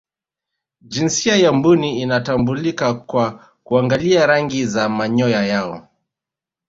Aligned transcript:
jinsia 0.81 1.35
ya 1.35 1.53
mbuni 1.53 2.01
inatambulika 2.01 2.93
kwa 2.93 3.49
kuangalia 3.63 4.25
rangi 4.25 4.65
za 4.65 4.89
manyoya 4.89 5.45
yao 5.45 5.87